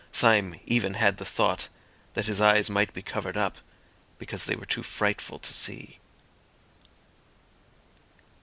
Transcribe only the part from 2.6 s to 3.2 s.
might be